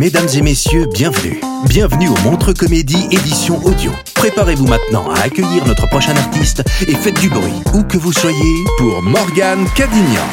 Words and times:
Mesdames 0.00 0.28
et 0.34 0.40
messieurs, 0.40 0.86
bienvenue. 0.86 1.42
Bienvenue 1.68 2.08
au 2.08 2.16
Montre 2.22 2.54
Comédie 2.54 3.06
édition 3.10 3.62
audio. 3.66 3.92
Préparez-vous 4.14 4.66
maintenant 4.66 5.10
à 5.10 5.24
accueillir 5.24 5.66
notre 5.66 5.86
prochain 5.88 6.16
artiste 6.16 6.62
et 6.88 6.94
faites 6.94 7.20
du 7.20 7.28
bruit, 7.28 7.52
où 7.74 7.82
que 7.82 7.98
vous 7.98 8.10
soyez, 8.10 8.64
pour 8.78 9.02
Morgane 9.02 9.66
Cadignan. 9.76 10.24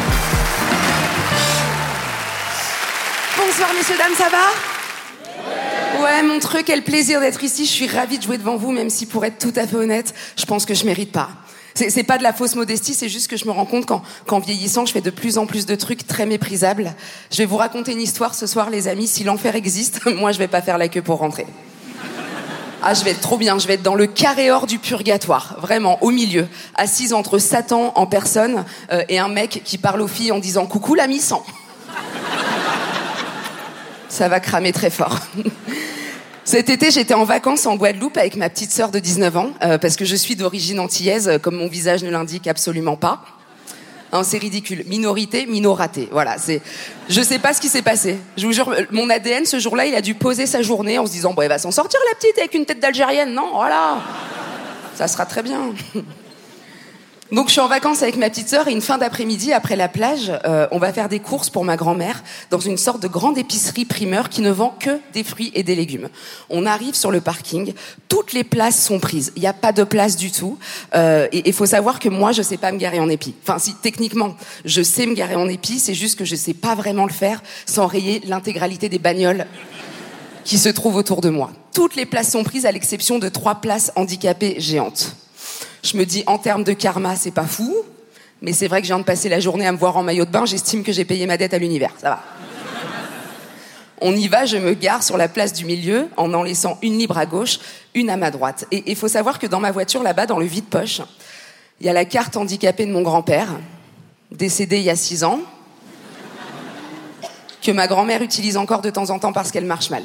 Bonsoir 3.38 3.70
messieurs, 3.78 3.98
dames, 3.98 4.16
ça 4.18 4.30
va? 4.30 6.02
Ouais, 6.02 6.24
Montreux, 6.24 6.62
quel 6.66 6.86
plaisir 6.86 7.20
d'être 7.20 7.44
ici. 7.44 7.66
Je 7.66 7.72
suis 7.72 7.88
ravie 7.88 8.20
de 8.20 8.24
jouer 8.24 8.38
devant 8.38 8.56
vous, 8.56 8.72
même 8.72 8.90
si 8.90 9.06
pour 9.06 9.26
être 9.26 9.38
tout 9.38 9.54
à 9.60 9.68
fait 9.68 9.76
honnête, 9.76 10.14
je 10.38 10.46
pense 10.46 10.66
que 10.66 10.76
je 10.76 10.86
mérite 10.86 11.12
pas. 11.12 11.28
C'est 11.78 12.04
pas 12.04 12.18
de 12.18 12.24
la 12.24 12.34
fausse 12.34 12.56
modestie, 12.56 12.96
c'est 12.96 13.08
juste 13.08 13.28
que 13.28 13.38
je 13.38 13.46
me 13.46 13.52
rends 13.52 13.66
compte 13.66 13.86
qu'en 13.86 14.40
vieillissant, 14.40 14.88
je 14.88 14.92
fais 14.92 15.02
de 15.02 15.12
plus 15.12 15.38
en 15.38 15.46
plus 15.46 15.68
de 15.68 15.76
trucs 15.76 16.08
très 16.08 16.26
méprisables. 16.26 16.96
Je 17.32 17.38
vais 17.38 17.46
vous 17.46 17.58
raconter 17.58 17.92
une 17.92 18.02
histoire 18.02 18.34
ce 18.34 18.48
soir, 18.48 18.72
les 18.72 18.88
amis. 18.88 19.06
Si 19.06 19.24
l'enfer 19.24 19.56
existe, 19.56 20.04
moi, 20.16 20.32
je 20.32 20.40
vais 20.40 20.48
pas 20.48 20.64
faire 20.64 20.80
la 20.80 20.88
queue 20.88 21.04
pour 21.04 21.20
rentrer. 21.20 21.46
Ah, 22.82 22.96
je 22.96 23.04
vais 23.04 23.12
être 23.12 23.22
trop 23.22 23.38
bien. 23.38 23.60
Je 23.60 23.68
vais 23.68 23.76
être 23.76 23.84
dans 23.84 23.94
le 23.94 24.08
carré 24.08 24.50
or 24.50 24.66
du 24.66 24.80
purgatoire, 24.80 25.58
vraiment 25.62 26.02
au 26.04 26.10
milieu, 26.10 26.48
assise 26.74 27.14
entre 27.14 27.38
Satan 27.38 27.92
en 27.96 28.08
personne 28.08 28.66
euh, 28.92 29.04
et 29.08 29.20
un 29.20 29.30
mec 29.30 29.62
qui 29.64 29.78
parle 29.78 30.02
aux 30.02 30.08
filles 30.08 30.32
en 30.32 30.40
disant 30.40 30.66
coucou 30.66 30.96
l'ami 30.96 31.20
sang. 31.20 31.46
Ça 34.10 34.30
va 34.30 34.40
cramer 34.40 34.72
très 34.72 34.90
fort. 34.90 35.20
Cet 36.48 36.70
été, 36.70 36.92
j'étais 36.92 37.14
en 37.14 37.26
vacances 37.26 37.66
en 37.66 37.76
Guadeloupe 37.76 38.16
avec 38.16 38.38
ma 38.38 38.50
petite 38.50 38.72
sœur 38.72 38.90
de 38.90 39.00
19 39.00 39.36
ans, 39.36 39.50
euh, 39.64 39.78
parce 39.78 39.98
que 39.98 40.06
je 40.06 40.16
suis 40.16 40.38
d'origine 40.38 40.80
antillaise, 40.80 41.28
euh, 41.28 41.40
comme 41.40 41.58
mon 41.58 41.68
visage 41.68 42.06
ne 42.06 42.10
l'indique 42.10 42.48
absolument 42.48 42.96
pas. 42.96 43.22
Hein, 44.14 44.24
c'est 44.24 44.38
ridicule. 44.38 44.86
Minorité, 44.88 45.46
minoraté. 45.46 46.08
Voilà, 46.10 46.38
c'est. 46.38 46.62
Je 47.10 47.22
sais 47.22 47.38
pas 47.38 47.54
ce 47.54 47.60
qui 47.60 47.68
s'est 47.68 47.82
passé. 47.82 48.18
Je 48.38 48.46
vous 48.46 48.54
jure, 48.54 48.74
mon 48.92 49.10
ADN 49.10 49.46
ce 49.46 49.60
jour-là, 49.60 49.88
il 49.88 49.96
a 49.96 50.00
dû 50.00 50.16
poser 50.16 50.46
sa 50.46 50.62
journée 50.62 50.98
en 50.98 51.06
se 51.06 51.12
disant 51.12 51.34
bon, 51.34 51.42
elle 51.42 51.50
va 51.50 51.58
s'en 51.58 51.72
sortir 51.72 52.00
la 52.10 52.16
petite 52.16 52.38
avec 52.38 52.54
une 52.54 52.66
tête 52.66 52.80
d'Algérienne, 52.80 53.34
non 53.34 53.50
Voilà, 53.54 53.98
ça 54.96 55.10
sera 55.10 55.26
très 55.26 55.44
bien. 55.44 55.74
Donc 57.32 57.48
je 57.48 57.54
suis 57.54 57.62
en 57.62 57.68
vacances 57.68 58.04
avec 58.04 58.16
ma 58.16 58.30
petite 58.30 58.48
sœur 58.48 58.70
et 58.70 58.72
une 58.72 58.80
fin 58.80 58.98
d'après-midi 58.98 59.52
après 59.52 59.76
la 59.76 59.90
plage, 59.90 60.32
euh, 60.46 60.66
on 60.72 60.78
va 60.78 60.94
faire 60.94 61.10
des 61.10 61.20
courses 61.20 61.50
pour 61.50 61.66
ma 61.66 61.76
grand-mère 61.76 62.24
dans 62.52 62.60
une 62.60 62.78
sorte 62.78 63.02
de 63.02 63.10
grande 63.10 63.38
épicerie 63.38 63.84
primeur 63.84 64.30
qui 64.30 64.42
ne 64.42 64.50
vend 64.50 64.74
que 64.80 64.98
des 65.12 65.26
fruits 65.26 65.52
et 65.54 65.62
des 65.62 65.76
légumes. 65.76 66.08
On 66.50 66.66
arrive 66.66 66.96
sur 66.96 67.12
le 67.12 67.20
parking, 67.20 67.74
toutes 68.08 68.32
les 68.32 68.46
places 68.46 68.82
sont 68.82 69.00
prises, 69.00 69.34
il 69.36 69.42
n'y 69.42 69.48
a 69.48 69.52
pas 69.54 69.74
de 69.74 69.84
place 69.84 70.16
du 70.16 70.32
tout. 70.32 70.58
Euh, 70.96 71.28
et 71.34 71.46
il 71.46 71.54
faut 71.54 71.66
savoir 71.66 72.00
que 72.00 72.08
moi 72.08 72.32
je 72.32 72.42
sais 72.42 72.56
pas 72.56 72.72
me 72.72 72.78
garer 72.78 73.00
en 73.00 73.10
épi. 73.10 73.36
Enfin 73.44 73.60
si 73.60 73.76
techniquement 73.76 74.38
je 74.64 74.82
sais 74.82 75.06
me 75.06 75.14
garer 75.14 75.36
en 75.36 75.50
épi, 75.50 75.80
c'est 75.80 75.94
juste 75.94 76.18
que 76.18 76.24
je 76.24 76.36
sais 76.36 76.54
pas 76.54 76.76
vraiment 76.76 77.06
le 77.06 77.12
faire 77.12 77.44
sans 77.66 77.88
rayer 77.88 78.22
l'intégralité 78.26 78.88
des 78.88 79.00
bagnoles 79.00 79.48
qui 80.46 80.58
se 80.58 80.70
trouvent 80.70 80.96
autour 80.96 81.20
de 81.20 81.30
moi. 81.30 81.52
Toutes 81.74 81.98
les 81.98 82.06
places 82.06 82.32
sont 82.32 82.46
prises 82.46 82.66
à 82.66 82.72
l'exception 82.72 83.20
de 83.20 83.28
trois 83.28 83.56
places 83.56 83.92
handicapées 83.98 84.56
géantes. 84.60 85.14
Je 85.88 85.96
me 85.96 86.06
dis, 86.06 86.24
en 86.28 86.38
termes 86.38 86.66
de 86.66 86.74
karma, 86.74 87.16
c'est 87.16 87.32
pas 87.32 87.46
fou. 87.46 87.74
Mais 88.42 88.52
c'est 88.52 88.68
vrai 88.68 88.82
que 88.82 88.88
je 88.88 88.94
viens 88.94 89.00
de 89.00 89.06
passer 89.06 89.30
la 89.30 89.40
journée 89.40 89.66
à 89.66 89.72
me 89.72 89.78
voir 89.78 89.96
en 89.96 90.04
maillot 90.04 90.26
de 90.26 90.30
bain. 90.32 90.46
J'estime 90.46 90.84
que 90.84 90.92
j'ai 90.92 91.06
payé 91.06 91.26
ma 91.26 91.38
dette 91.38 91.54
à 91.54 91.58
l'univers. 91.58 91.92
Ça 91.98 92.10
va. 92.10 92.24
On 94.02 94.14
y 94.14 94.28
va, 94.28 94.46
je 94.46 94.58
me 94.58 94.74
gare 94.74 95.02
sur 95.02 95.18
la 95.18 95.30
place 95.30 95.54
du 95.54 95.64
milieu 95.64 96.10
en 96.18 96.34
en 96.34 96.44
laissant 96.44 96.78
une 96.82 96.98
libre 96.98 97.18
à 97.18 97.26
gauche, 97.26 97.60
une 97.96 98.10
à 98.10 98.18
ma 98.18 98.30
droite. 98.32 98.66
Et 98.72 98.84
il 98.86 98.96
faut 98.98 99.08
savoir 99.08 99.40
que 99.40 99.48
dans 99.48 99.62
ma 99.62 99.72
voiture, 99.72 100.04
là-bas, 100.04 100.26
dans 100.26 100.38
le 100.40 100.46
vide-poche, 100.46 101.02
il 101.80 101.88
y 101.88 101.90
a 101.90 101.94
la 101.94 102.06
carte 102.06 102.36
handicapée 102.36 102.86
de 102.86 102.92
mon 102.92 103.02
grand-père, 103.02 103.48
décédé 104.30 104.78
il 104.78 104.84
y 104.84 104.90
a 104.90 104.96
six 104.98 105.24
ans, 105.24 105.40
que 107.62 107.72
ma 107.72 107.88
grand-mère 107.88 108.22
utilise 108.22 108.58
encore 108.58 108.82
de 108.82 108.90
temps 108.90 109.10
en 109.10 109.20
temps 109.20 109.34
parce 109.34 109.52
qu'elle 109.52 109.66
marche 109.66 109.90
mal. 109.90 110.04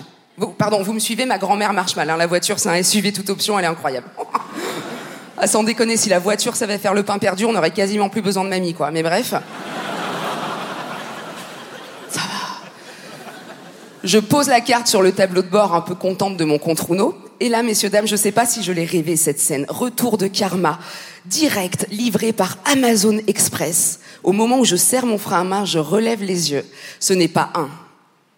Pardon, 0.56 0.82
vous 0.82 0.92
me 0.94 1.00
suivez, 1.00 1.26
ma 1.26 1.38
grand-mère 1.38 1.72
marche 1.72 1.97
mal. 1.97 2.09
hein. 2.09 2.16
La 2.16 2.26
voiture, 2.28 2.59
c'est 2.60 2.71
un 2.71 2.82
SUV 2.82 3.12
toute 3.12 3.28
option, 3.31 3.59
elle 3.59 3.65
est 3.65 3.69
incroyable. 3.69 4.06
Ah, 5.38 5.47
sans 5.47 5.62
déconner, 5.62 5.97
si 5.97 6.09
la 6.09 6.19
voiture 6.19 6.56
savait 6.56 6.78
faire 6.78 6.94
le 6.94 7.03
pain 7.03 7.19
perdu, 7.19 7.44
on 7.44 7.54
aurait 7.54 7.70
quasiment 7.70 8.09
plus 8.09 8.22
besoin 8.22 8.44
de 8.44 8.50
mamie, 8.50 8.75
quoi. 8.75 8.91
Mais 8.91 9.03
bref. 9.03 9.31
Ça 12.10 12.20
va. 12.20 12.69
Je 14.04 14.19
pose 14.19 14.48
la 14.48 14.60
carte 14.60 14.87
sur 14.87 15.03
le 15.03 15.12
tableau 15.12 15.42
de 15.42 15.48
bord, 15.48 15.75
un 15.75 15.81
peu 15.81 15.94
contente 15.94 16.37
de 16.37 16.44
mon 16.44 16.59
compte 16.59 16.81
Runo. 16.81 17.16
Et 17.41 17.48
là, 17.48 17.62
messieurs, 17.62 17.91
dames, 17.91 18.06
je 18.06 18.15
sais 18.15 18.31
pas 18.31 18.47
si 18.47 18.62
je 18.62 18.71
l'ai 18.71 18.84
rêvé, 18.84 19.16
cette 19.16 19.41
scène. 19.41 19.66
Retour 19.69 20.16
de 20.16 20.28
karma, 20.28 20.78
direct, 21.25 21.87
livré 21.91 22.32
par 22.32 22.59
Amazon 22.66 23.19
Express. 23.26 23.98
Au 24.22 24.32
moment 24.32 24.60
où 24.60 24.65
je 24.65 24.76
serre 24.76 25.06
mon 25.06 25.19
frein 25.19 25.41
à 25.41 25.44
main, 25.44 25.65
je 25.65 25.81
relève 25.81 26.22
les 26.22 26.53
yeux. 26.53 26.65
Ce 27.00 27.12
n'est 27.12 27.26
pas 27.26 27.50
un, 27.56 27.69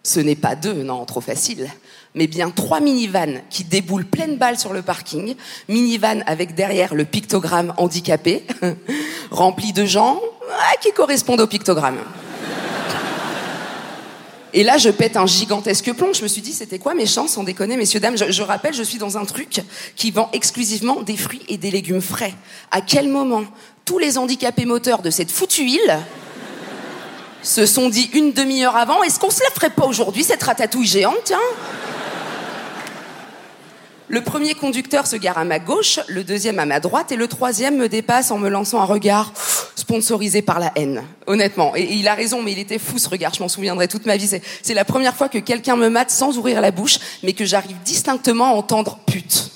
ce 0.05 0.19
n'est 0.19 0.35
pas 0.35 0.55
deux, 0.55 0.83
non, 0.83 1.03
trop 1.05 1.19
facile, 1.19 1.67
mais 2.13 2.27
bien 2.27 2.51
trois 2.51 2.79
minivans 2.79 3.41
qui 3.49 3.63
déboulent 3.63 4.05
pleine 4.05 4.37
balle 4.37 4.59
sur 4.59 4.71
le 4.71 4.83
parking. 4.83 5.33
Minivan 5.67 6.21
avec 6.27 6.53
derrière 6.53 6.93
le 6.93 7.05
pictogramme 7.05 7.73
handicapé, 7.77 8.45
rempli 9.31 9.73
de 9.73 9.83
gens 9.83 10.21
ah, 10.51 10.73
qui 10.79 10.91
correspondent 10.91 11.41
au 11.41 11.47
pictogramme. 11.47 11.97
Et 14.53 14.63
là, 14.63 14.77
je 14.77 14.89
pète 14.89 15.17
un 15.17 15.25
gigantesque 15.25 15.91
plomb. 15.93 16.13
Je 16.13 16.21
me 16.21 16.27
suis 16.27 16.41
dit, 16.41 16.53
c'était 16.53 16.79
quoi 16.79 16.93
mes 16.93 17.07
chances, 17.07 17.31
sans 17.31 17.43
déconner, 17.43 17.75
messieurs, 17.75 17.99
dames? 17.99 18.15
Je, 18.15 18.31
je 18.31 18.43
rappelle, 18.43 18.75
je 18.75 18.83
suis 18.83 18.99
dans 18.99 19.17
un 19.17 19.25
truc 19.25 19.61
qui 19.95 20.11
vend 20.11 20.29
exclusivement 20.33 21.01
des 21.01 21.17
fruits 21.17 21.41
et 21.49 21.57
des 21.57 21.71
légumes 21.71 21.99
frais. 21.99 22.33
À 22.69 22.81
quel 22.81 23.09
moment 23.09 23.43
tous 23.85 23.97
les 23.97 24.19
handicapés 24.19 24.65
moteurs 24.65 25.01
de 25.01 25.09
cette 25.09 25.31
foutue 25.31 25.65
île 25.65 25.99
se 27.45 27.65
sont 27.65 27.89
dit 27.89 28.09
une 28.13 28.33
demi-heure 28.33 28.75
avant, 28.75 29.03
est-ce 29.03 29.19
qu'on 29.19 29.29
se 29.29 29.43
la 29.43 29.49
ferait 29.51 29.69
pas 29.69 29.85
aujourd'hui, 29.85 30.23
cette 30.23 30.41
ratatouille 30.43 30.87
géante, 30.87 31.15
tiens 31.25 31.37
Le 34.07 34.21
premier 34.21 34.55
conducteur 34.55 35.05
se 35.05 35.15
gare 35.15 35.37
à 35.37 35.45
ma 35.45 35.59
gauche, 35.59 35.99
le 36.07 36.23
deuxième 36.23 36.57
à 36.59 36.65
ma 36.65 36.79
droite, 36.79 37.11
et 37.11 37.15
le 37.15 37.27
troisième 37.27 37.77
me 37.77 37.87
dépasse 37.87 38.31
en 38.31 38.37
me 38.39 38.49
lançant 38.49 38.81
un 38.81 38.85
regard 38.85 39.31
sponsorisé 39.75 40.41
par 40.41 40.59
la 40.59 40.71
haine. 40.75 41.03
Honnêtement. 41.27 41.75
Et, 41.75 41.81
et 41.81 41.93
il 41.93 42.07
a 42.07 42.15
raison, 42.15 42.41
mais 42.41 42.51
il 42.53 42.59
était 42.59 42.79
fou 42.79 42.97
ce 42.97 43.07
regard, 43.09 43.33
je 43.33 43.41
m'en 43.43 43.49
souviendrai 43.49 43.87
toute 43.87 44.05
ma 44.07 44.17
vie. 44.17 44.27
C'est- 44.27 44.73
la 44.73 44.85
première 44.85 45.15
fois 45.15 45.29
que 45.29 45.37
quelqu'un 45.37 45.75
me 45.75 45.89
mate 45.89 46.09
sans 46.11 46.37
ouvrir 46.37 46.61
la 46.61 46.71
bouche, 46.71 46.97
mais 47.23 47.33
que 47.33 47.45
j'arrive 47.45 47.77
distinctement 47.85 48.45
à 48.47 48.55
entendre 48.55 48.97
pute. 49.05 49.51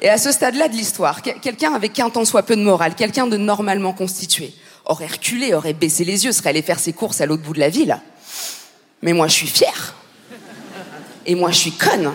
Et 0.00 0.08
à 0.08 0.16
ce 0.16 0.30
stade-là 0.30 0.68
de 0.68 0.74
l'histoire, 0.74 1.22
quel- 1.22 1.40
quelqu'un 1.40 1.74
avec 1.74 1.98
un 1.98 2.08
tant 2.08 2.24
soit 2.24 2.44
peu 2.44 2.54
de 2.54 2.62
morale, 2.62 2.94
quelqu'un 2.94 3.26
de 3.26 3.36
normalement 3.36 3.92
constitué, 3.92 4.54
aurait 4.88 5.06
reculé, 5.06 5.54
aurait 5.54 5.74
baissé 5.74 6.04
les 6.04 6.24
yeux, 6.24 6.32
serait 6.32 6.50
allé 6.50 6.62
faire 6.62 6.78
ses 6.78 6.92
courses 6.92 7.20
à 7.20 7.26
l'autre 7.26 7.42
bout 7.42 7.52
de 7.52 7.60
la 7.60 7.68
ville. 7.68 7.98
Mais 9.02 9.12
moi, 9.12 9.28
je 9.28 9.34
suis 9.34 9.46
fière. 9.46 9.94
Et 11.26 11.34
moi, 11.34 11.50
je 11.50 11.58
suis 11.58 11.72
conne. 11.72 12.10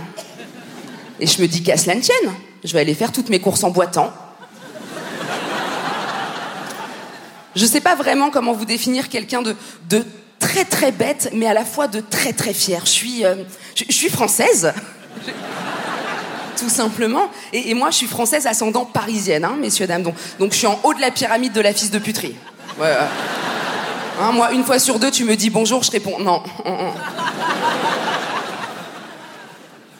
Et 1.20 1.28
je 1.28 1.42
me 1.42 1.48
dis 1.48 1.64
qu'à 1.64 1.78
cela 1.78 1.96
ne 1.96 2.02
tienne, 2.02 2.34
je 2.64 2.74
vais 2.74 2.81
aller 2.81 2.96
faire 2.96 3.12
toutes 3.12 3.30
mes 3.30 3.40
courses 3.40 3.64
en 3.64 3.70
boitant. 3.70 4.12
Je 7.56 7.66
sais 7.68 7.81
pas 7.81 7.96
vraiment 7.96 8.31
comment 8.31 8.54
vous 8.54 8.66
définir 8.66 9.10
quelqu'un 9.10 9.44
de, 9.44 9.56
très 10.40 10.66
très 10.66 10.92
bête, 10.92 11.30
mais 11.34 11.46
à 11.46 11.54
la 11.54 11.64
fois 11.64 11.88
de 11.88 12.00
très 12.00 12.34
très 12.34 12.54
fier. 12.54 12.81
Je 12.86 12.90
suis, 12.90 13.26
euh, 13.26 13.36
française 14.10 14.74
tout 16.58 16.69
simplement. 16.69 17.30
Et, 17.52 17.74
moi, 17.74 17.90
je 17.92 17.98
suis 17.98 18.08
française 18.08 18.48
ascendant 18.48 18.86
parisienne, 18.86 19.44
hein, 19.44 19.58
messieurs, 19.60 19.86
dames. 19.86 20.04
Donc, 20.04 20.16
donc 20.40 20.54
je 20.54 20.58
suis 20.60 20.68
en 20.68 20.80
haut 20.84 20.94
de 20.94 21.02
la 21.02 21.12
pyramide 21.12 21.52
de 21.52 21.62
la 21.62 21.74
fils 21.74 21.92
de 21.92 22.00
puterie. 22.00 22.36
Ouais. 22.80 22.96
Hein, 24.20 24.31
moi, 24.31 24.52
une 24.52 24.64
fois 24.64 24.80
sur 24.80 25.00
deux, 25.00 25.12
tu 25.12 25.24
me 25.24 25.36
dis 25.36 25.50
bonjour, 25.50 25.84
je 25.84 25.92
réponds 25.92 26.20
non. 26.20 26.42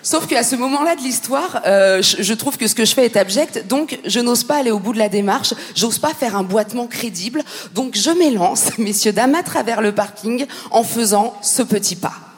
Sauf 0.02 0.28
qu'à 0.28 0.44
ce 0.44 0.56
moment-là 0.58 0.96
de 0.96 1.02
l'histoire, 1.02 1.62
euh, 1.66 2.02
je, 2.02 2.22
je 2.22 2.34
trouve 2.34 2.58
que 2.58 2.68
ce 2.68 2.76
que 2.76 2.84
je 2.84 2.94
fais 2.94 3.06
est 3.06 3.16
abject, 3.16 3.68
donc 3.68 4.00
je 4.06 4.20
n'ose 4.20 4.44
pas 4.44 4.58
aller 4.58 4.70
au 4.70 4.80
bout 4.80 4.92
de 4.92 4.98
la 4.98 5.08
démarche, 5.08 5.54
j'ose 5.76 5.98
pas 5.98 6.14
faire 6.14 6.36
un 6.36 6.44
boitement 6.44 6.88
crédible, 6.88 7.42
donc 7.74 7.96
je 7.96 8.12
m'élance, 8.12 8.72
messieurs, 8.78 9.14
dames, 9.14 9.36
à 9.36 9.44
travers 9.44 9.82
le 9.82 9.94
parking 9.94 10.46
en 10.72 10.84
faisant 10.84 11.34
ce 11.42 11.64
petit 11.64 11.96
pas. 11.96 12.33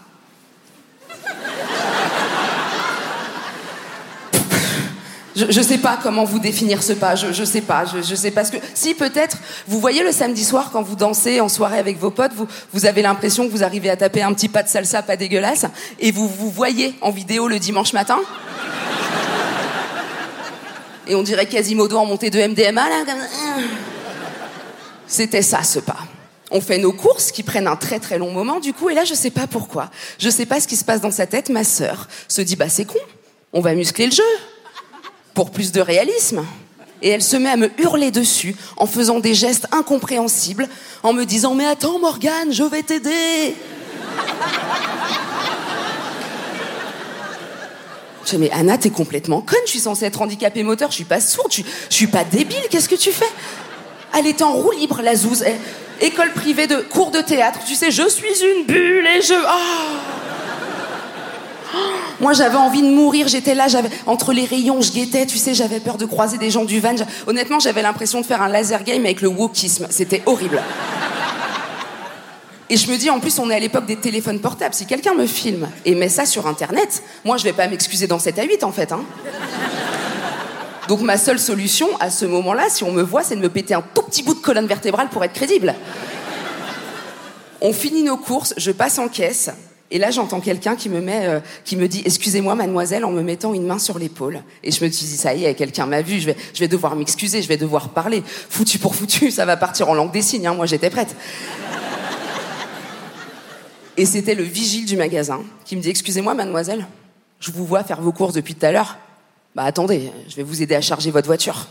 Je, 5.36 5.46
je 5.50 5.62
sais 5.62 5.78
pas 5.78 6.00
comment 6.02 6.24
vous 6.24 6.40
définir 6.40 6.82
ce 6.82 6.94
pas, 6.94 7.16
je, 7.16 7.34
je 7.34 7.44
sais 7.44 7.62
pas, 7.62 7.84
je, 7.86 8.02
je 8.02 8.16
sais 8.16 8.32
pas 8.32 8.46
ce 8.46 8.54
que. 8.54 8.58
Si 8.74 8.94
peut-être, 8.94 9.38
vous 9.68 9.82
voyez 9.82 10.02
le 10.02 10.14
samedi 10.14 10.46
soir 10.46 10.70
quand 10.72 10.82
vous 10.82 10.96
dansez 10.96 11.42
en 11.42 11.50
soirée 11.50 11.78
avec 11.78 12.00
vos 12.00 12.10
potes, 12.10 12.32
vous, 12.72 12.86
avez 12.86 13.02
l'impression 13.02 13.46
que 13.46 13.52
vous 13.52 13.64
arrivez 13.64 13.90
à 13.90 13.98
taper 13.98 14.22
un 14.22 14.34
petit 14.34 14.48
pas 14.48 14.64
de 14.64 14.70
salsa 14.70 15.02
pas 15.02 15.18
dégueulasse, 15.18 15.66
et 16.00 16.12
vous 16.12 16.30
vous 16.30 16.50
voyez 16.50 16.96
en 17.02 17.12
vidéo 17.12 17.50
le 17.50 17.60
dimanche 17.60 17.92
matin. 17.92 18.20
Et 21.08 21.16
on 21.16 21.22
dirait 21.22 21.48
Quasimodo 21.48 21.98
en 21.98 22.06
montée 22.06 22.30
de 22.30 22.40
MDMA 22.40 22.90
là. 22.90 23.04
C'était 25.06 25.42
ça 25.42 25.64
ce 25.64 25.80
pas. 25.80 26.00
On 26.50 26.62
fait 26.62 26.78
nos 26.78 26.94
courses 26.94 27.31
qui 27.31 27.44
prennent 27.44 27.68
un 27.68 27.76
très 27.76 28.00
très 28.00 28.18
long 28.18 28.31
moment 28.31 28.60
du 28.60 28.74
coup 28.74 28.90
et 28.90 28.94
là 28.94 29.04
je 29.04 29.14
sais 29.14 29.30
pas 29.30 29.48
pourquoi. 29.48 29.92
Je 30.18 30.30
sais 30.30 30.46
pas 30.46 30.60
ce 30.60 30.68
qui 30.68 30.78
se 30.78 30.86
passe 30.86 31.02
dans 31.02 31.12
sa 31.12 31.28
tête. 31.28 31.50
Ma 31.50 31.64
sœur 31.64 32.08
se 32.28 32.42
dit 32.42 32.56
bah 32.56 32.70
c'est 32.70 32.86
con. 32.86 33.00
On 33.54 33.62
va 33.62 33.76
muscler 33.76 34.06
le 34.06 34.12
jeu 34.12 34.24
pour 35.36 35.52
plus 35.52 35.72
de 35.72 35.82
réalisme. 35.82 36.44
Et 37.04 37.10
elle 37.10 37.22
se 37.22 37.36
met 37.38 37.50
à 37.50 37.58
me 37.58 37.70
hurler 37.78 38.10
dessus 38.10 38.56
en 38.78 38.88
faisant 38.88 39.20
des 39.20 39.36
gestes 39.36 39.68
incompréhensibles, 39.72 40.68
en 41.04 41.14
me 41.14 41.26
disant 41.26 41.54
Mais 41.54 41.66
attends, 41.68 42.00
Morgane, 42.00 42.52
je 42.52 42.64
vais 42.64 42.82
t'aider. 42.82 43.54
Je 48.26 48.32
dis, 48.32 48.38
mais 48.40 48.50
Anna, 48.52 48.78
t'es 48.80 48.90
complètement 48.90 49.42
conne, 49.42 49.60
je 49.66 49.70
suis 49.72 49.80
censée 49.80 50.06
être 50.06 50.20
handicapée 50.20 50.64
moteur, 50.64 50.90
je 50.90 50.96
suis 50.96 51.04
pas 51.04 51.20
sourde, 51.22 51.52
je, 51.52 51.62
suis- 51.90 52.08
pas 52.08 52.24
débile, 52.24 52.58
qu'est-ce 52.72 52.90
que 52.90 52.96
tu 52.96 53.12
fais? 53.12 53.30
Elle 54.18 54.26
était 54.26 54.44
en 54.44 54.54
roue 54.54 54.72
libre, 54.72 55.02
la 55.04 55.16
zouze. 55.16 55.44
Elle- 55.44 55.60
école 56.02 56.31
privée 56.34 56.66
de 56.68 56.78
cours 56.78 57.12
de 57.12 57.20
théâtre, 57.20 57.60
tu 57.68 57.76
sais, 57.76 57.92
je 57.92 58.10
suis 58.10 58.34
une 58.44 58.66
bulle 58.66 59.06
et 59.16 59.22
je. 59.22 59.34
Ah 59.46 60.25
moi, 62.22 62.34
j'avais 62.34 62.56
envie 62.56 62.82
de 62.82 62.90
mourir. 62.90 63.28
J'étais 63.28 63.56
là, 63.56 63.68
j'avais 63.68 63.90
entre 64.06 64.34
les 64.34 64.46
rayons, 64.46 64.82
je 64.82 64.92
guettais. 64.92 65.26
Tu 65.26 65.38
sais, 65.38 65.54
j'avais 65.54 65.80
peur 65.80 65.98
de 65.98 66.06
croiser 66.06 66.38
des 66.38 66.50
gens 66.50 66.66
du 66.66 66.80
van. 66.80 66.96
Honnêtement, 67.28 67.60
j'avais 67.60 67.82
l'impression 67.82 68.22
de 68.22 68.26
faire 68.26 68.42
un 68.42 68.50
laser 68.50 68.84
game 68.84 69.04
avec 69.04 69.22
le 69.22 69.28
wokisme. 69.28 69.88
C'était 69.90 70.22
horrible. 70.26 70.62
Et 72.70 72.78
je 72.78 72.90
me 72.90 72.98
dis, 72.98 73.10
en 73.10 73.20
plus, 73.20 73.38
on 73.38 73.50
est 73.50 73.56
à 73.56 73.60
l'époque 73.60 73.86
des 73.86 73.98
téléphones 73.98 74.40
portables. 74.40 74.74
Si 74.74 74.86
quelqu'un 74.86 75.14
me 75.14 75.28
filme 75.28 75.68
et 75.84 75.94
met 75.94 76.10
ça 76.10 76.26
sur 76.26 76.48
Internet, 76.48 77.04
moi, 77.24 77.38
je 77.38 77.44
vais 77.44 77.54
pas 77.54 77.68
m'excuser 77.68 78.08
dans 78.08 78.18
7 78.18 78.40
à 78.40 78.44
8, 78.44 78.64
en 78.64 78.72
fait. 78.72 78.92
Hein. 78.92 79.04
Donc, 80.88 81.02
ma 81.02 81.18
seule 81.18 81.40
solution 81.40 81.88
à 82.00 82.10
ce 82.10 82.26
moment-là, 82.26 82.64
si 82.70 82.84
on 82.84 82.92
me 82.92 83.04
voit, 83.04 83.24
c'est 83.24 83.36
de 83.36 83.42
me 83.42 83.50
péter 83.50 83.74
un 83.74 83.84
tout 83.94 84.02
petit 84.04 84.24
bout 84.24 84.34
de 84.34 84.40
colonne 84.40 84.68
vertébrale 84.68 85.10
pour 85.10 85.24
être 85.24 85.34
crédible. 85.34 85.76
On 87.62 87.74
finit 87.74 88.04
nos 88.04 88.18
courses, 88.18 88.54
je 88.58 88.72
passe 88.72 89.00
en 89.00 89.08
caisse, 89.08 89.50
et 89.92 90.00
là 90.00 90.12
j'entends 90.12 90.40
quelqu'un 90.40 90.76
qui 90.76 90.90
me 90.90 91.00
met, 91.00 91.28
euh, 91.28 91.40
qui 91.64 91.76
me 91.76 91.88
dit 91.88 92.02
excusez-moi 92.06 92.56
mademoiselle 92.56 93.06
en 93.06 93.12
me 93.12 93.22
mettant 93.22 93.54
une 93.54 93.66
main 93.66 93.80
sur 93.80 94.00
l'épaule. 94.00 94.42
Et 94.64 94.72
je 94.72 94.84
me 94.84 94.90
suis 94.90 95.06
dit 95.06 95.18
ça 95.18 95.34
y 95.34 95.46
est, 95.46 95.54
quelqu'un 95.54 95.86
m'a 95.86 96.02
vu, 96.02 96.20
je 96.20 96.28
vais, 96.28 96.36
je 96.54 96.60
vais 96.60 96.68
devoir 96.68 96.96
m'excuser, 96.96 97.42
je 97.42 97.48
vais 97.48 97.58
devoir 97.58 97.90
parler. 97.90 98.24
Foutu 98.26 98.80
pour 98.80 98.96
foutu, 98.96 99.32
ça 99.32 99.46
va 99.46 99.58
partir 99.58 99.90
en 99.90 99.94
langue 99.94 100.12
des 100.12 100.22
signes. 100.22 100.48
hein, 100.48 100.54
moi 100.54 100.66
j'étais 100.66 100.90
prête. 100.90 101.16
Et 103.98 104.06
c'était 104.06 104.36
le 104.36 104.44
vigile 104.44 104.86
du 104.86 104.98
magasin 104.98 105.42
qui 105.64 105.76
me 105.76 105.82
dit 105.82 105.90
excusez-moi 105.90 106.34
mademoiselle, 106.34 106.86
je 107.40 107.52
vous 107.52 107.66
vois 107.66 107.84
faire 107.84 108.02
vos 108.02 108.12
courses 108.12 108.34
depuis 108.34 108.56
tout 108.56 108.66
à 108.66 108.72
l'heure. 108.72 108.98
Bah 109.56 109.64
attendez, 109.64 110.12
je 110.28 110.36
vais 110.36 110.44
vous 110.44 110.62
aider 110.62 110.76
à 110.76 110.81
charger 110.81 111.12
votre 111.12 111.28
voiture. 111.28 111.68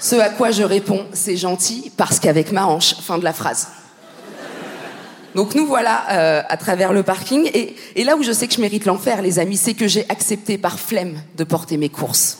Ce 0.00 0.16
à 0.16 0.28
quoi 0.28 0.50
je 0.50 0.62
réponds, 0.62 1.06
c'est 1.12 1.36
gentil 1.36 1.92
parce 1.96 2.18
qu'avec 2.18 2.52
ma 2.52 2.66
hanche, 2.66 2.94
fin 2.96 3.16
de 3.16 3.24
la 3.24 3.32
phrase. 3.32 3.68
Donc 5.34 5.54
nous 5.54 5.66
voilà 5.66 6.04
euh, 6.10 6.42
à 6.48 6.56
travers 6.56 6.92
le 6.92 7.02
parking. 7.02 7.50
Et, 7.54 7.74
et 7.96 8.04
là 8.04 8.16
où 8.16 8.22
je 8.22 8.32
sais 8.32 8.46
que 8.46 8.54
je 8.54 8.60
mérite 8.60 8.84
l'enfer, 8.84 9.20
les 9.22 9.38
amis, 9.38 9.56
c'est 9.56 9.74
que 9.74 9.88
j'ai 9.88 10.06
accepté 10.08 10.58
par 10.58 10.78
flemme 10.78 11.16
de 11.36 11.44
porter 11.44 11.76
mes 11.76 11.88
courses. 11.88 12.38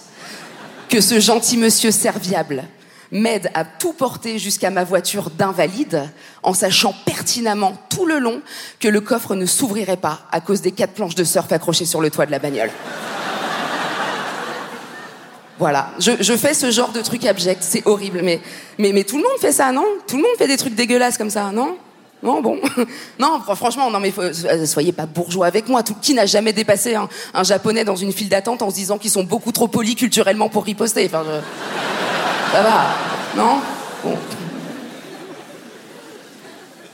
Que 0.89 1.01
ce 1.01 1.19
gentil 1.19 1.57
monsieur 1.57 1.91
serviable 1.91 2.65
m'aide 3.11 3.51
à 3.55 3.65
tout 3.65 3.93
porter 3.93 4.39
jusqu'à 4.39 4.71
ma 4.71 4.85
voiture 4.85 5.31
d'invalide 5.31 6.09
en 6.43 6.55
sachant 6.55 6.95
pertinemment 7.05 7.77
tout 7.89 8.07
le 8.07 8.19
long 8.19 8.41
que 8.81 8.89
le 8.89 9.01
coffre 9.01 9.35
ne 9.35 9.47
s'ouvrirait 9.47 9.97
pas 9.97 10.21
à 10.33 10.41
cause 10.41 10.61
des 10.63 10.73
quatre 10.73 10.93
planches 10.93 11.15
de 11.15 11.25
surf 11.25 11.51
accrochées 11.53 11.85
sur 11.85 12.01
le 12.01 12.11
toit 12.11 12.27
de 12.27 12.31
la 12.31 12.39
bagnole. 12.39 12.71
Voilà, 15.59 15.91
je, 16.01 16.11
je 16.19 16.37
fais 16.37 16.55
ce 16.55 16.73
genre 16.73 16.91
de 16.91 17.01
truc 17.01 17.25
abject, 17.25 17.63
c'est 17.63 17.87
horrible, 17.87 18.21
mais, 18.25 18.41
mais, 18.79 18.93
mais 18.93 19.05
tout 19.05 19.17
le 19.17 19.23
monde 19.23 19.39
fait 19.41 19.53
ça, 19.53 19.71
non? 19.71 19.87
Tout 20.09 20.17
le 20.17 20.23
monde 20.23 20.37
fait 20.37 20.49
des 20.49 20.57
trucs 20.57 20.75
dégueulasses 20.75 21.17
comme 21.17 21.31
ça, 21.31 21.53
non? 21.53 21.77
Non, 22.25 22.41
bon. 22.41 22.59
Non, 23.19 23.39
fr- 23.39 23.55
franchement, 23.55 23.91
non, 23.91 24.01
mais 24.01 24.13
euh, 24.19 24.67
soyez 24.67 24.93
pas 24.93 25.05
bourgeois 25.07 25.47
avec 25.47 25.69
moi. 25.69 25.83
Tout, 25.83 25.95
qui 26.01 26.15
n'a 26.15 26.25
jamais 26.27 26.53
dépassé 26.53 26.97
un, 26.97 27.45
japonais 27.45 27.85
dans 27.85 27.97
une 27.97 28.13
file 28.13 28.31
d'attente 28.31 28.63
en 28.63 28.71
se 28.71 28.77
disant 28.77 28.99
qu'ils 28.99 29.11
sont 29.11 29.25
beaucoup 29.25 29.53
trop 29.53 29.69
polis 29.69 29.95
culturellement 29.95 30.49
pour 30.49 30.65
riposter 30.65 31.09
Ça 31.09 31.21
va, 32.63 32.97
non? 33.37 33.61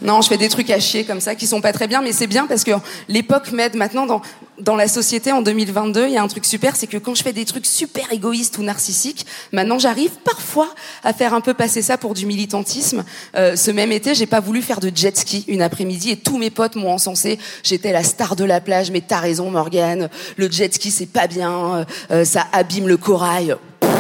Non, 0.03 0.23
je 0.23 0.29
fais 0.29 0.39
des 0.39 0.49
trucs 0.49 0.71
à 0.71 0.81
chier 0.81 1.05
comme 1.05 1.21
ça 1.21 1.35
qui 1.35 1.47
sont 1.47 1.61
pas 1.61 1.73
très 1.73 1.87
bien, 1.87 2.01
mais 2.01 2.13
c'est 2.13 2.27
bien 2.27 2.47
parce 2.47 2.65
que 2.65 2.73
l'époque 3.09 3.53
m'aide 3.53 3.77
maintenant 3.77 4.07
dans, 4.07 4.23
dans 4.61 4.77
la 4.77 4.89
société 4.89 5.33
en 5.33 5.43
2022. 5.43 6.07
Il 6.07 6.13
y 6.13 6.17
a 6.17 6.23
un 6.23 6.29
truc 6.29 6.45
super, 6.45 6.77
c'est 6.77 6.87
que 6.87 6.97
quand 6.97 7.15
je 7.15 7.23
fais 7.23 7.33
des 7.33 7.45
trucs 7.45 7.67
super 7.67 8.13
égoïstes 8.13 8.59
ou 8.59 8.63
narcissiques, 8.63 9.27
maintenant 9.53 9.79
j'arrive 9.79 10.11
parfois 10.25 10.69
à 11.05 11.13
faire 11.13 11.35
un 11.35 11.41
peu 11.41 11.55
passer 11.55 11.83
ça 11.83 11.99
pour 11.99 12.15
du 12.15 12.27
militantisme. 12.27 13.05
Euh, 13.37 13.57
ce 13.57 13.71
même 13.71 13.93
été, 13.93 14.15
j'ai 14.15 14.27
pas 14.27 14.41
voulu 14.41 14.63
faire 14.63 14.81
de 14.81 14.91
jet 14.95 15.17
ski 15.17 15.45
une 15.49 15.63
après-midi 15.63 16.11
et 16.11 16.17
tous 16.17 16.39
mes 16.39 16.51
potes 16.51 16.77
m'ont 16.77 16.93
encensé. 16.93 17.39
J'étais 17.63 17.93
la 17.93 18.03
star 18.03 18.37
de 18.37 18.45
la 18.45 18.61
plage, 18.61 18.91
mais 18.91 19.01
t'as 19.01 19.21
raison 19.21 19.51
Morgane, 19.51 20.09
le 20.37 20.51
jet 20.51 20.73
ski 20.73 20.91
c'est 20.91 21.07
pas 21.07 21.27
bien, 21.27 21.87
euh, 22.11 22.25
ça 22.25 22.47
abîme 22.53 22.89
le 22.89 22.97
corail. 22.97 23.57
Pff. 23.81 23.91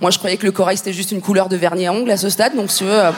Moi 0.00 0.10
je 0.10 0.18
croyais 0.18 0.36
que 0.36 0.46
le 0.46 0.52
corail 0.52 0.76
c'était 0.76 0.92
juste 0.92 1.12
une 1.12 1.20
couleur 1.20 1.48
de 1.48 1.56
vernis 1.56 1.86
à 1.86 1.92
ongles 1.92 2.10
à 2.10 2.16
ce 2.16 2.28
stade, 2.28 2.54
donc 2.54 2.70
si 2.70 2.78
tu 2.78 2.84
veux. 2.84 3.04
euh, 3.04 3.12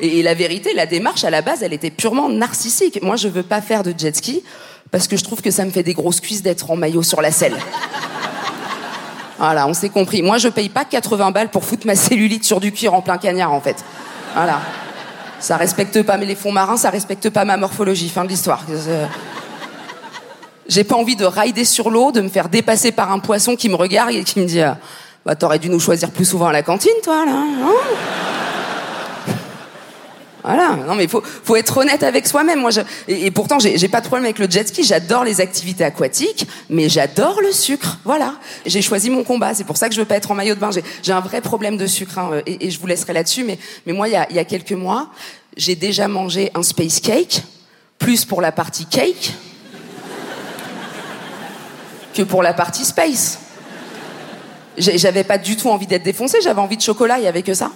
et 0.00 0.22
la 0.22 0.34
vérité, 0.34 0.74
la 0.74 0.86
démarche 0.86 1.24
à 1.24 1.30
la 1.30 1.42
base, 1.42 1.62
elle 1.62 1.72
était 1.72 1.90
purement 1.90 2.28
narcissique. 2.28 3.02
Moi, 3.02 3.16
je 3.16 3.26
veux 3.26 3.42
pas 3.42 3.60
faire 3.60 3.82
de 3.82 3.92
jet 3.96 4.14
ski 4.14 4.44
parce 4.90 5.08
que 5.08 5.16
je 5.16 5.24
trouve 5.24 5.40
que 5.42 5.50
ça 5.50 5.64
me 5.64 5.70
fait 5.70 5.82
des 5.82 5.94
grosses 5.94 6.20
cuisses 6.20 6.42
d'être 6.42 6.70
en 6.70 6.76
maillot 6.76 7.02
sur 7.02 7.20
la 7.20 7.30
selle. 7.30 7.56
Voilà, 9.38 9.66
on 9.68 9.74
s'est 9.74 9.88
compris. 9.88 10.22
Moi, 10.22 10.38
je 10.38 10.48
paye 10.48 10.68
pas 10.68 10.84
80 10.84 11.30
balles 11.30 11.48
pour 11.50 11.64
foutre 11.64 11.86
ma 11.86 11.94
cellulite 11.94 12.44
sur 12.44 12.58
du 12.58 12.72
cuir 12.72 12.94
en 12.94 13.02
plein 13.02 13.18
cagnard, 13.18 13.52
en 13.52 13.60
fait. 13.60 13.76
Voilà. 14.34 14.60
Ça 15.40 15.56
respecte 15.56 16.02
pas 16.02 16.16
mais 16.16 16.26
les 16.26 16.34
fonds 16.34 16.50
marins, 16.50 16.76
ça 16.76 16.90
respecte 16.90 17.30
pas 17.30 17.44
ma 17.44 17.56
morphologie. 17.56 18.08
Fin 18.08 18.24
de 18.24 18.28
l'histoire. 18.30 18.64
Euh, 18.68 19.06
J'ai 20.68 20.82
pas 20.82 20.96
envie 20.96 21.14
de 21.14 21.24
rider 21.24 21.64
sur 21.64 21.88
l'eau, 21.90 22.10
de 22.10 22.20
me 22.20 22.28
faire 22.28 22.48
dépasser 22.48 22.90
par 22.90 23.12
un 23.12 23.20
poisson 23.20 23.54
qui 23.54 23.68
me 23.68 23.76
regarde 23.76 24.10
et 24.10 24.24
qui 24.24 24.40
me 24.40 24.44
dit, 24.46 24.60
euh, 24.60 24.72
bah, 25.24 25.36
t'aurais 25.36 25.60
dû 25.60 25.68
nous 25.70 25.78
choisir 25.80 26.10
plus 26.10 26.24
souvent 26.24 26.48
à 26.48 26.52
la 26.52 26.62
cantine, 26.64 26.90
toi, 27.04 27.24
là. 27.24 27.32
hein? 27.32 27.72
Voilà, 30.42 30.76
non 30.86 30.94
mais 30.94 31.08
faut, 31.08 31.22
faut 31.22 31.56
être 31.56 31.76
honnête 31.76 32.02
avec 32.02 32.26
soi-même. 32.26 32.60
Moi, 32.60 32.70
je, 32.70 32.80
et, 33.08 33.30
pourtant, 33.30 33.58
j'ai 33.58 33.88
pas 33.88 34.00
de 34.00 34.06
problème 34.06 34.24
avec 34.24 34.38
le 34.38 34.48
jet 34.48 34.66
ski. 34.68 34.84
J'adore 34.84 35.24
les 35.24 35.40
activités 35.40 35.84
aquatiques, 35.84 36.46
mais 36.70 36.88
j'adore 36.88 37.40
le 37.40 37.52
sucre. 37.52 37.98
Voilà, 38.04 38.34
j'ai 38.64 38.82
choisi 38.82 39.10
mon 39.10 39.24
combat. 39.24 39.54
C'est 39.54 39.64
pour 39.64 39.76
ça 39.76 39.88
que 39.88 39.94
je 39.94 40.00
veux 40.00 40.06
pas 40.06 40.16
être 40.16 40.30
en 40.30 40.34
maillot 40.34 40.54
de 40.54 40.60
bain. 40.60 40.70
J'ai 41.02 41.12
un 41.12 41.20
vrai 41.20 41.40
problème 41.40 41.76
de 41.76 41.86
sucre, 41.86 42.18
hein, 42.18 42.42
et, 42.46 42.70
je 42.70 42.78
vous 42.78 42.86
laisserai 42.86 43.12
là-dessus. 43.12 43.44
Mais, 43.44 43.58
mais 43.86 43.92
moi, 43.92 44.08
il 44.08 44.12
y 44.12 44.16
a, 44.16 44.30
y 44.32 44.38
a 44.38 44.44
quelques 44.44 44.72
mois, 44.72 45.10
j'ai 45.56 45.74
déjà 45.74 46.06
mangé 46.06 46.50
un 46.54 46.62
space 46.62 47.00
cake, 47.00 47.42
plus 47.98 48.24
pour 48.24 48.40
la 48.40 48.52
partie 48.52 48.86
cake 48.86 49.32
que 52.14 52.22
pour 52.22 52.42
la 52.42 52.52
partie 52.52 52.84
space. 52.84 53.38
J'avais 54.76 55.24
pas 55.24 55.38
du 55.38 55.56
tout 55.56 55.68
envie 55.68 55.86
d'être 55.86 56.04
défoncé. 56.04 56.38
J'avais 56.42 56.60
envie 56.60 56.76
de 56.76 56.82
chocolat. 56.82 57.18
Il 57.18 57.24
y 57.24 57.26
avait 57.26 57.42
que 57.42 57.54
ça. 57.54 57.72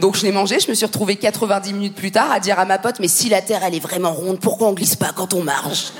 Donc 0.00 0.16
je 0.16 0.22
l'ai 0.22 0.32
mangé, 0.32 0.58
je 0.58 0.68
me 0.68 0.74
suis 0.74 0.86
retrouvée 0.86 1.16
90 1.16 1.74
minutes 1.74 1.94
plus 1.94 2.10
tard 2.10 2.32
à 2.32 2.40
dire 2.40 2.58
à 2.58 2.64
ma 2.64 2.78
pote, 2.78 2.96
mais 3.00 3.08
si 3.08 3.28
la 3.28 3.42
Terre 3.42 3.60
elle 3.64 3.74
est 3.74 3.80
vraiment 3.80 4.12
ronde, 4.12 4.40
pourquoi 4.40 4.68
on 4.68 4.72
glisse 4.72 4.96
pas 4.96 5.10
quand 5.14 5.34
on 5.34 5.42
marche? 5.42 5.92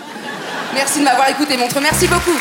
Merci 0.74 1.00
de 1.00 1.04
m'avoir 1.04 1.28
écouté, 1.28 1.58
montre, 1.58 1.78
merci 1.82 2.06
beaucoup. 2.08 2.38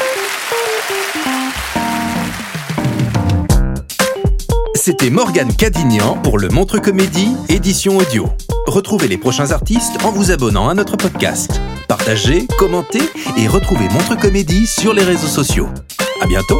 C'était 4.75 5.09
Morgane 5.09 5.53
Cadignan 5.53 6.17
pour 6.23 6.39
le 6.39 6.47
Montre 6.47 6.79
Comédie, 6.79 7.35
édition 7.49 7.97
audio. 7.97 8.29
Retrouvez 8.65 9.09
les 9.09 9.17
prochains 9.17 9.51
artistes 9.51 9.97
en 10.05 10.11
vous 10.11 10.31
abonnant 10.31 10.69
à 10.69 10.73
notre 10.73 10.95
podcast. 10.95 11.59
Partagez, 11.89 12.47
commentez 12.57 13.01
et 13.37 13.47
retrouvez 13.47 13.89
Montre 13.89 14.17
Comédie 14.17 14.65
sur 14.65 14.93
les 14.93 15.03
réseaux 15.03 15.27
sociaux. 15.27 15.67
À 16.21 16.27
bientôt! 16.27 16.59